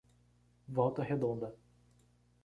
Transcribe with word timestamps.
Volta 0.67 1.03
Redonda 1.03 1.53